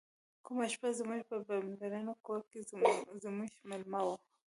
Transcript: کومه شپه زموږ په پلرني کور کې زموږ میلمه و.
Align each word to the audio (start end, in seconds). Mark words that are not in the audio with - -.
کومه 0.45 0.65
شپه 0.73 0.89
زموږ 0.99 1.21
په 1.29 1.35
پلرني 1.79 2.13
کور 2.27 2.41
کې 2.49 2.59
زموږ 3.23 3.49
میلمه 3.69 4.01
و. 4.05 4.07